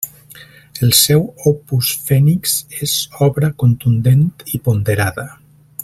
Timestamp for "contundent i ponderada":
3.65-5.29